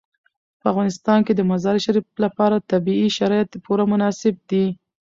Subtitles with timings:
[0.59, 4.65] په افغانستان کې د مزارشریف لپاره طبیعي شرایط پوره مناسب دي.